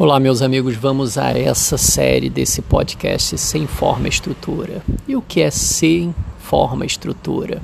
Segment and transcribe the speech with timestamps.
[0.00, 4.80] Olá, meus amigos, vamos a essa série desse podcast sem forma e estrutura.
[5.08, 7.60] E o que é sem forma e estrutura?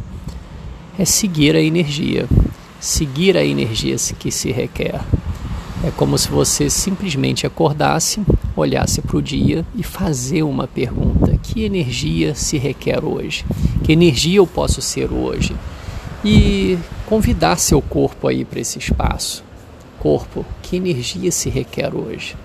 [0.98, 2.26] É seguir a energia,
[2.80, 5.00] seguir a energia que se requer.
[5.84, 8.20] É como se você simplesmente acordasse,
[8.56, 13.44] olhasse para o dia e fazer uma pergunta: que energia se requer hoje?
[13.84, 15.54] Que energia eu posso ser hoje?
[16.24, 16.76] E
[17.06, 19.44] convidar seu corpo aí para esse espaço
[20.04, 22.36] corpo, que energia se requer hoje?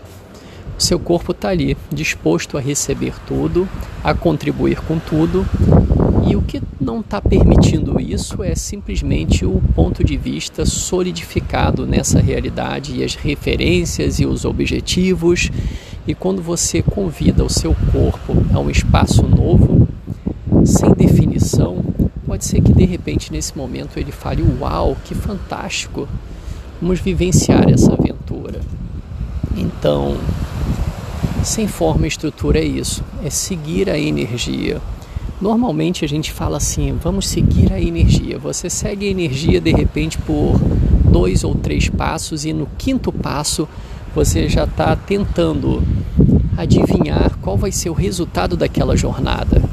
[0.77, 3.67] O seu corpo está ali, disposto a receber tudo,
[4.01, 5.45] a contribuir com tudo,
[6.25, 12.21] e o que não está permitindo isso é simplesmente o ponto de vista solidificado nessa
[12.21, 15.51] realidade e as referências e os objetivos.
[16.07, 19.85] E quando você convida o seu corpo a um espaço novo,
[20.63, 21.83] sem definição,
[22.25, 26.07] pode ser que de repente nesse momento ele fale: Uau, que fantástico!
[26.81, 28.61] Vamos vivenciar essa aventura.
[29.55, 30.17] Então,
[31.43, 34.81] sem forma e estrutura é isso, é seguir a energia.
[35.41, 38.37] Normalmente a gente fala assim, vamos seguir a energia.
[38.37, 40.59] Você segue a energia de repente por
[41.09, 43.67] dois ou três passos e no quinto passo
[44.13, 45.83] você já está tentando
[46.57, 49.68] adivinhar qual vai ser o resultado daquela jornada.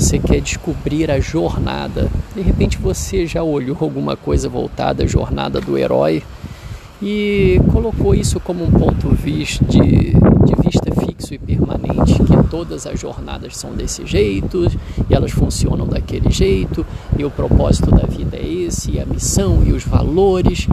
[0.00, 2.08] Você quer descobrir a jornada.
[2.34, 6.22] De repente você já olhou alguma coisa voltada à jornada do herói
[7.02, 12.98] e colocou isso como um ponto de, de vista fixo e permanente, que todas as
[12.98, 14.66] jornadas são desse jeito
[15.08, 16.84] e elas funcionam daquele jeito
[17.18, 20.66] e o propósito da vida é esse, e a missão e os valores.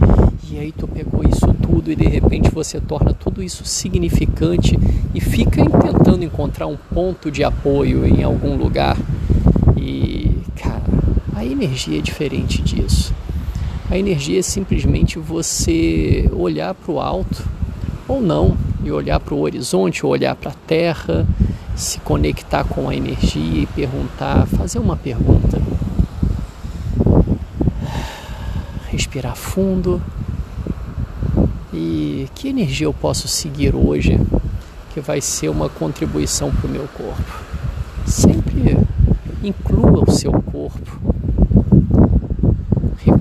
[0.49, 4.79] E aí tu pegou isso tudo e de repente você torna tudo isso significante
[5.13, 8.97] e fica tentando encontrar um ponto de apoio em algum lugar.
[11.37, 13.13] A energia é diferente disso.
[13.91, 17.47] A energia é simplesmente você olhar para o alto
[18.07, 21.27] ou não, e olhar para o horizonte, ou olhar para a terra,
[21.75, 25.61] se conectar com a energia e perguntar, fazer uma pergunta.
[28.89, 30.01] Respirar fundo.
[31.71, 34.19] E que energia eu posso seguir hoje
[34.91, 37.43] que vai ser uma contribuição para o meu corpo?
[38.07, 38.75] Sempre
[39.43, 41.16] inclua o seu corpo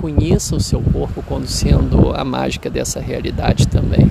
[0.06, 4.11] reconheça o seu corpo como sendo a mágica dessa realidade também.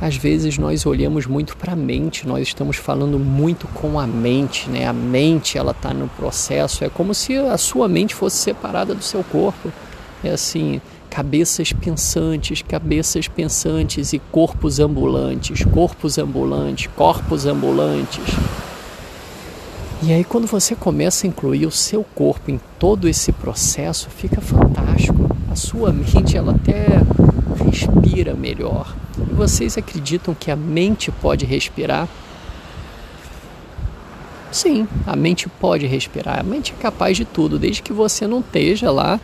[0.00, 4.70] Às vezes nós olhamos muito para a mente, nós estamos falando muito com a mente,
[4.70, 4.86] né?
[4.86, 9.02] A mente ela está no processo, é como se a sua mente fosse separada do
[9.02, 9.72] seu corpo.
[10.22, 10.80] É assim,
[11.10, 18.24] cabeças pensantes, cabeças pensantes e corpos ambulantes, corpos ambulantes, corpos ambulantes.
[20.00, 24.40] E aí quando você começa a incluir o seu corpo em todo esse processo, fica
[24.40, 25.28] fantástico.
[25.50, 26.86] A sua mente ela até
[27.64, 28.94] respira melhor.
[29.18, 32.08] E vocês acreditam que a mente pode respirar?
[34.52, 36.38] Sim, a mente pode respirar.
[36.40, 39.20] A mente é capaz de tudo, desde que você não esteja lá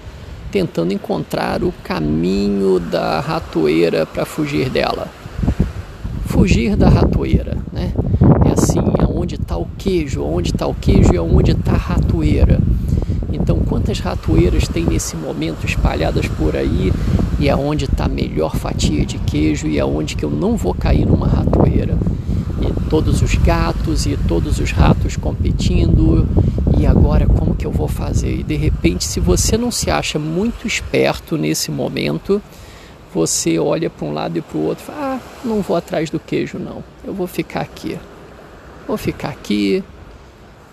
[0.50, 5.08] tentando encontrar o caminho da ratoeira para fugir dela.
[6.26, 7.92] Fugir da ratoeira, né?
[9.24, 12.60] É onde está o queijo, onde está o queijo e onde está a ratoeira.
[13.32, 16.92] Então, quantas ratoeiras tem nesse momento espalhadas por aí
[17.40, 21.06] e aonde está a melhor fatia de queijo e aonde que eu não vou cair
[21.06, 21.96] numa ratoeira?
[22.60, 26.28] E todos os gatos e todos os ratos competindo
[26.78, 28.40] e agora como que eu vou fazer?
[28.40, 32.42] E de repente, se você não se acha muito esperto nesse momento,
[33.14, 36.20] você olha para um lado e para o outro, fala, ah, não vou atrás do
[36.20, 37.98] queijo não, eu vou ficar aqui
[38.86, 39.82] vou ficar aqui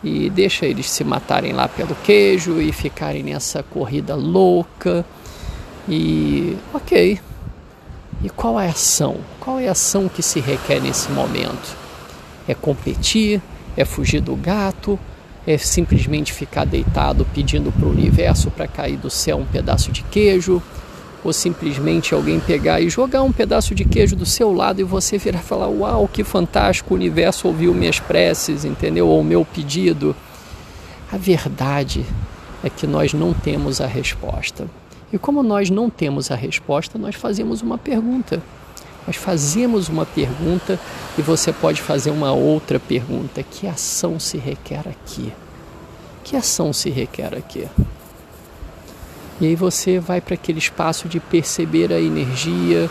[0.04, 5.06] e deixa eles se matarem lá pelo queijo e ficarem nessa corrida louca.
[5.88, 7.20] E ok.
[8.24, 9.18] E qual é a ação?
[9.40, 11.76] Qual é a ação que se requer nesse momento?
[12.48, 13.42] É competir?
[13.76, 15.00] É fugir do gato?
[15.46, 20.04] É simplesmente ficar deitado pedindo para o universo para cair do céu um pedaço de
[20.04, 20.62] queijo?
[21.24, 25.18] Ou simplesmente alguém pegar e jogar um pedaço de queijo do seu lado e você
[25.18, 29.08] virar e falar: Uau, que fantástico, o universo ouviu minhas preces, entendeu?
[29.08, 30.16] Ou o meu pedido.
[31.12, 32.06] A verdade
[32.64, 34.68] é que nós não temos a resposta.
[35.12, 38.42] E como nós não temos a resposta, nós fazemos uma pergunta.
[39.06, 40.80] Nós fazemos uma pergunta
[41.18, 45.34] e você pode fazer uma outra pergunta: que ação se requer aqui?
[46.24, 47.68] Que ação se requer aqui?
[49.42, 52.88] E aí você vai para aquele espaço de perceber a energia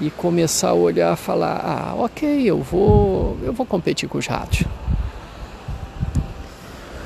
[0.00, 4.64] e começar a olhar falar: "Ah, OK, eu vou, eu vou competir com os ratos".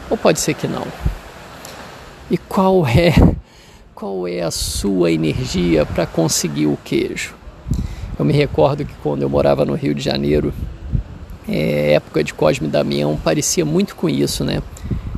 [0.09, 0.87] Ou pode ser que não.
[2.31, 3.13] E qual é
[3.93, 7.35] qual é a sua energia para conseguir o queijo?
[8.17, 10.55] Eu me recordo que quando eu morava no Rio de Janeiro,
[11.49, 14.63] é, época de Cosme Damião, parecia muito com isso, né?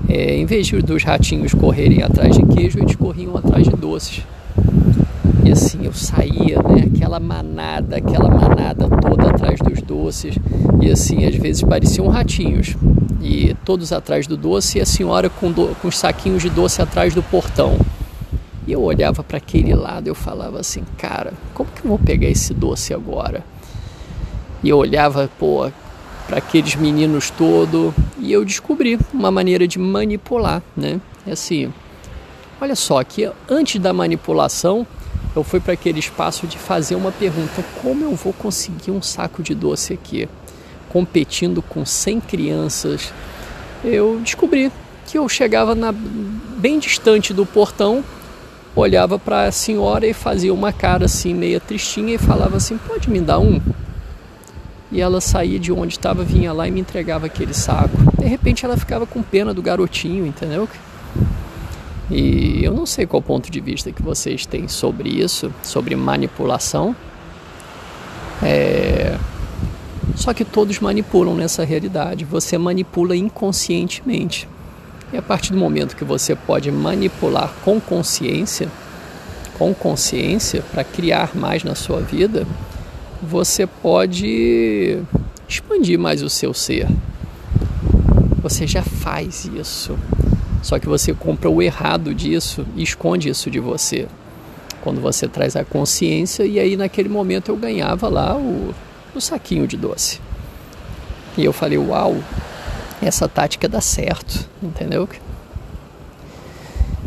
[0.08, 4.22] É, em vez dos ratinhos correrem atrás de queijo, eles corriam atrás de doces.
[5.44, 6.88] E assim eu saía, né?
[6.94, 10.36] Aquela manada, aquela manada toda atrás dos doces.
[10.80, 12.76] E assim, às vezes pareciam ratinhos.
[13.20, 16.80] E todos atrás do doce e a senhora com, do, com os saquinhos de doce
[16.82, 17.78] atrás do portão.
[18.66, 22.28] E eu olhava para aquele lado eu falava assim, cara, como que eu vou pegar
[22.28, 23.44] esse doce agora?
[24.62, 25.68] E eu olhava, pô,
[26.28, 31.00] para aqueles meninos todo e eu descobri uma maneira de manipular, né?
[31.26, 31.72] É assim,
[32.60, 34.86] olha só que antes da manipulação
[35.34, 39.42] eu fui para aquele espaço de fazer uma pergunta: como eu vou conseguir um saco
[39.42, 40.28] de doce aqui?
[40.88, 43.12] Competindo com 100 crianças,
[43.82, 44.70] eu descobri
[45.06, 48.04] que eu chegava na, bem distante do portão,
[48.76, 53.10] olhava para a senhora e fazia uma cara assim, meia tristinha, e falava assim: pode
[53.10, 53.60] me dar um?
[54.92, 57.96] E ela saía de onde estava, vinha lá e me entregava aquele saco.
[58.20, 60.68] De repente ela ficava com pena do garotinho, entendeu?
[62.10, 66.94] E eu não sei qual ponto de vista que vocês têm sobre isso, sobre manipulação.
[68.42, 69.16] É...
[70.14, 72.26] Só que todos manipulam nessa realidade.
[72.26, 74.46] Você manipula inconscientemente.
[75.10, 78.68] E a partir do momento que você pode manipular com consciência,
[79.58, 82.46] com consciência para criar mais na sua vida,
[83.22, 84.98] você pode
[85.48, 86.88] expandir mais o seu ser.
[88.42, 89.96] Você já faz isso.
[90.62, 94.08] Só que você compra o errado disso e esconde isso de você.
[94.82, 98.74] Quando você traz a consciência, e aí naquele momento eu ganhava lá o,
[99.14, 100.20] o saquinho de doce.
[101.36, 102.16] E eu falei, uau,
[103.00, 105.08] essa tática dá certo, entendeu?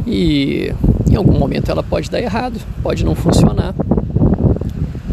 [0.07, 0.73] E
[1.09, 3.73] em algum momento ela pode dar errado, pode não funcionar.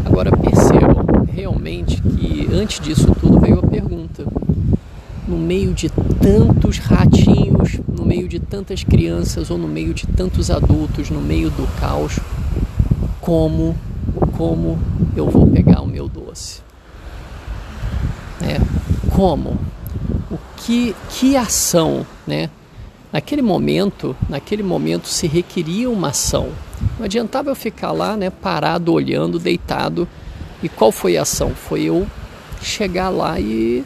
[0.05, 0.92] Agora percebam
[1.33, 4.25] realmente que antes disso tudo veio a pergunta:
[5.27, 10.51] no meio de tantos ratinhos, no meio de tantas crianças ou no meio de tantos
[10.51, 12.19] adultos, no meio do caos,
[13.19, 13.75] como
[14.37, 14.79] como
[15.15, 16.61] eu vou pegar o meu doce?
[18.41, 18.59] É,
[19.15, 19.57] como?
[20.29, 22.49] O que que ação, né?
[23.11, 26.49] Naquele momento, naquele momento se requeria uma ação.
[26.97, 30.07] Não adiantava eu ficar lá, né, parado, olhando, deitado.
[30.63, 31.49] E qual foi a ação?
[31.49, 32.07] Foi eu
[32.61, 33.83] chegar lá e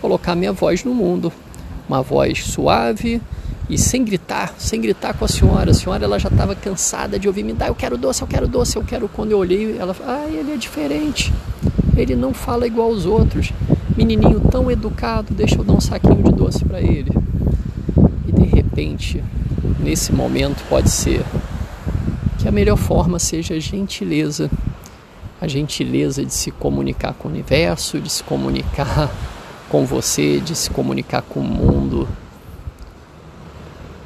[0.00, 1.32] colocar minha voz no mundo.
[1.88, 3.20] Uma voz suave
[3.70, 5.70] e sem gritar, sem gritar com a senhora.
[5.70, 8.46] A senhora ela já estava cansada de ouvir me dar, eu quero doce, eu quero
[8.46, 9.08] doce, eu quero.
[9.08, 11.32] Quando eu olhei, ela ah, ele é diferente.
[11.96, 13.50] Ele não fala igual aos outros.
[13.96, 17.10] Menininho tão educado, deixa eu dar um saquinho de doce para ele.
[18.28, 19.24] E de repente,
[19.80, 21.24] nesse momento pode ser
[22.38, 24.50] que a melhor forma seja gentileza.
[25.40, 29.10] A gentileza de se comunicar com o universo, de se comunicar
[29.68, 32.08] com você, de se comunicar com o mundo,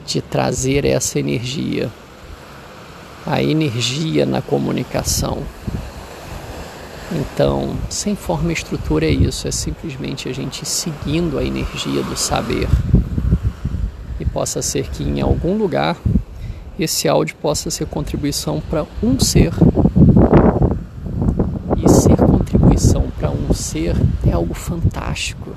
[0.04, 1.88] de trazer essa energia,
[3.24, 5.44] a energia na comunicação.
[7.12, 12.16] Então, sem forma e estrutura é isso, é simplesmente a gente seguindo a energia do
[12.16, 12.68] saber.
[14.18, 15.96] E possa ser que em algum lugar
[16.78, 19.52] esse áudio possa ser contribuição para um ser
[23.20, 23.94] para um ser
[24.26, 25.50] é algo fantástico.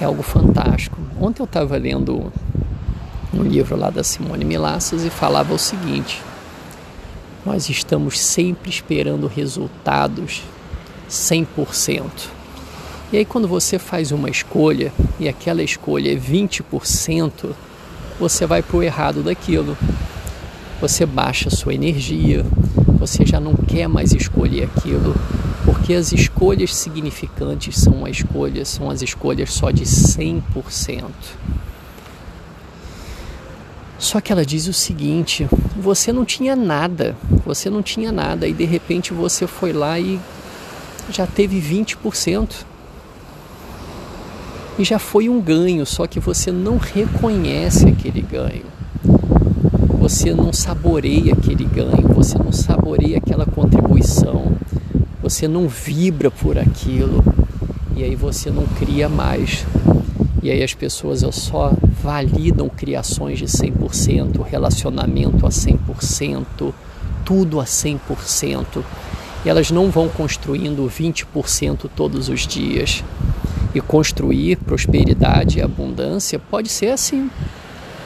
[0.00, 0.98] É algo fantástico.
[1.20, 2.32] Ontem eu estava lendo
[3.34, 6.22] um livro lá da Simone Milassas e falava o seguinte:
[7.44, 10.42] nós estamos sempre esperando resultados
[11.10, 12.28] 100%.
[13.12, 17.50] E aí, quando você faz uma escolha e aquela escolha é 20%,
[18.18, 19.76] você vai para o errado daquilo.
[20.80, 22.46] Você baixa sua energia,
[22.98, 25.14] você já não quer mais escolher aquilo,
[25.64, 31.04] porque as escolhas significantes são as escolhas, são as escolhas só de 100%.
[33.98, 38.52] Só que ela diz o seguinte: você não tinha nada, você não tinha nada e
[38.52, 40.20] de repente você foi lá e
[41.10, 42.64] já teve 20%.
[44.78, 48.66] E já foi um ganho, só que você não reconhece aquele ganho.
[49.98, 54.56] Você não saboreia aquele ganho, você não saboreia aquela contribuição
[55.28, 57.22] você não vibra por aquilo
[57.94, 59.66] e aí você não cria mais.
[60.42, 66.72] E aí as pessoas só validam criações de 100%, relacionamento a 100%,
[67.26, 68.82] tudo a 100%.
[69.44, 73.04] E elas não vão construindo 20% todos os dias.
[73.74, 77.30] E construir prosperidade e abundância pode ser assim.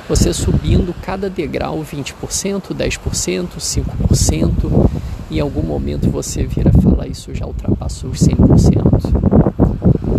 [0.08, 4.90] Você subindo cada degrau 20%, 10%, 5%,
[5.38, 8.82] em algum momento você vira falar isso já ultrapassou os 100%.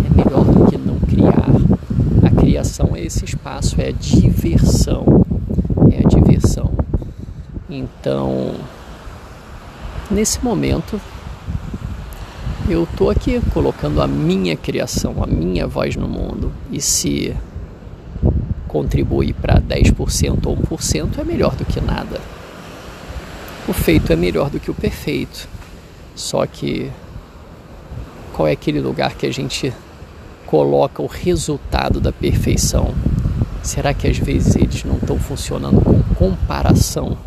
[0.06, 1.50] É melhor do que não criar.
[2.26, 5.24] A criação é esse espaço, é a diversão.
[5.92, 6.72] É a diversão.
[7.70, 8.56] Então,
[10.10, 11.00] nesse momento,
[12.68, 16.52] eu estou aqui colocando a minha criação, a minha voz no mundo.
[16.72, 17.36] E se
[18.68, 22.20] contribuir para 10% ou 1%, é melhor do que nada.
[23.66, 25.48] O feito é melhor do que o perfeito.
[26.16, 26.92] Só que
[28.34, 29.74] qual é aquele lugar que a gente
[30.46, 32.94] coloca o resultado da perfeição?
[33.64, 37.18] Será que às vezes eles não estão funcionando com comparação?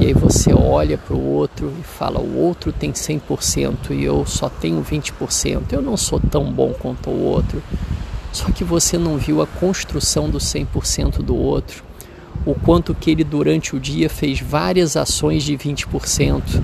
[0.00, 4.26] E aí você olha para o outro e fala: o outro tem 100% e eu
[4.26, 5.72] só tenho 20%.
[5.72, 7.62] Eu não sou tão bom quanto o outro.
[8.32, 11.84] Só que você não viu a construção do 100% do outro,
[12.50, 16.62] o quanto que ele durante o dia fez várias ações de 20%.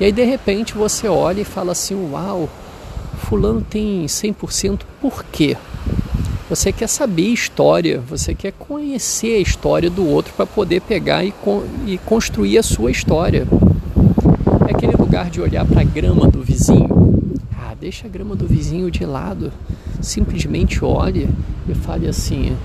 [0.00, 2.48] E aí de repente você olha e fala assim: "Uau,
[3.18, 5.56] fulano tem 100%, por quê?"
[6.50, 11.30] Você quer saber história, você quer conhecer a história do outro para poder pegar e,
[11.30, 13.46] con e construir a sua história.
[14.68, 17.32] É aquele lugar de olhar para a grama do vizinho.
[17.56, 19.52] Ah, deixa a grama do vizinho de lado.
[20.00, 21.28] Simplesmente olhe
[21.68, 22.56] e fale assim: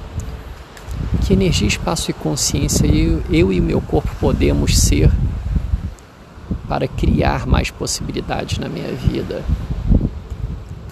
[1.25, 5.11] que energia, espaço e consciência eu, eu e o meu corpo podemos ser
[6.67, 9.43] para criar mais possibilidades na minha vida.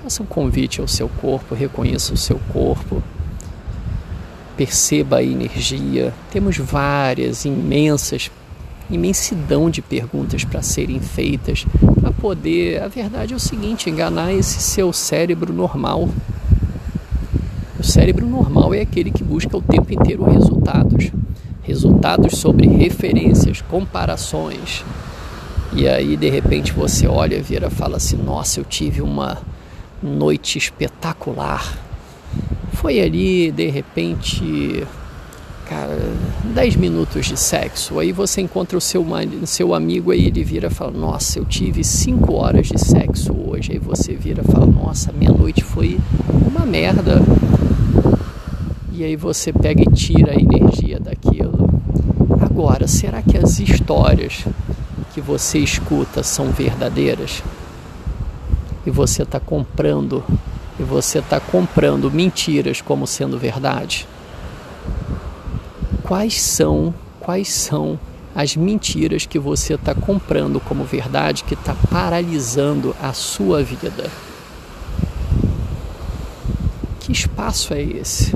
[0.01, 3.01] Faça um convite ao seu corpo, reconheça o seu corpo,
[4.55, 6.13] perceba a energia.
[6.31, 8.31] Temos várias, imensas,
[8.89, 11.65] imensidão de perguntas para serem feitas
[12.00, 12.81] para poder.
[12.81, 16.10] A verdade é o seguinte: enganar esse seu cérebro normal.
[17.86, 21.12] Cérebro normal é aquele que busca o tempo inteiro resultados.
[21.62, 24.84] Resultados sobre referências, comparações.
[25.74, 29.38] E aí, de repente, você olha, vira, fala assim: Nossa, eu tive uma
[30.01, 31.77] noite espetacular.
[32.74, 34.86] Foi ali, de repente,
[35.67, 35.98] cara,
[36.53, 38.00] 10 minutos de sexo.
[38.00, 39.05] Aí você encontra o seu,
[39.45, 43.74] seu amigo aí ele vira e fala: Nossa, eu tive 5 horas de sexo hoje.
[43.74, 46.00] Aí você vira e fala: Nossa, minha noite foi
[46.48, 47.22] uma merda.
[48.91, 51.69] E aí você pega e tira a energia daquilo.
[52.39, 54.45] Agora, será que as histórias
[55.13, 57.43] que você escuta são verdadeiras?
[58.86, 60.24] e você está comprando
[60.79, 64.07] e você está comprando mentiras como sendo verdade?
[66.05, 68.00] Quais são quais são
[68.35, 74.12] as mentiras que você está comprando como verdade que está paralisando a sua vida?
[77.00, 78.31] Que espaço é esse?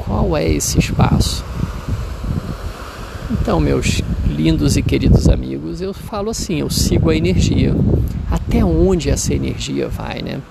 [0.00, 1.42] Qual é esse espaço?
[3.30, 7.74] Então, meus lindos e queridos amigos, eu falo assim, eu sigo a energia
[8.30, 10.42] até onde essa energia vai, né?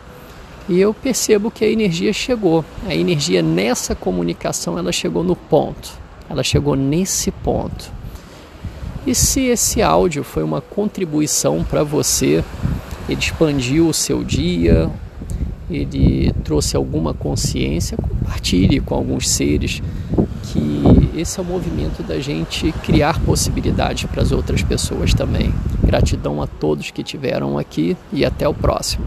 [0.69, 2.63] E eu percebo que a energia chegou.
[2.87, 5.89] A energia nessa comunicação, ela chegou no ponto.
[6.29, 7.91] Ela chegou nesse ponto.
[9.07, 12.43] E se esse áudio foi uma contribuição para você,
[13.07, 14.91] ele expandiu o seu dia,
[15.71, 19.81] ele trouxe alguma consciência, compartilhe com alguns seres
[20.51, 25.53] que esse é o movimento da gente criar possibilidades para as outras pessoas também.
[25.83, 29.05] Gratidão a todos que tiveram aqui e até o próximo.